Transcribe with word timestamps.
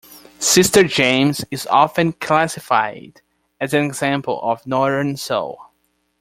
"Sister 0.39 0.83
James" 0.83 1.45
is 1.51 1.67
often 1.67 2.13
classified 2.13 3.21
as 3.59 3.75
an 3.75 3.83
example 3.85 4.41
of 4.41 4.65
Northern 4.65 5.15
Soul. 5.15 5.59